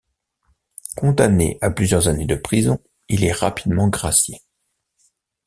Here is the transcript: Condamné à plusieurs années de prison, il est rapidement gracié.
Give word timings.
Condamné 0.95 1.59
à 1.61 1.69
plusieurs 1.69 2.07
années 2.07 2.25
de 2.25 2.33
prison, 2.35 2.79
il 3.07 3.23
est 3.23 3.31
rapidement 3.31 3.87
gracié. 3.87 4.41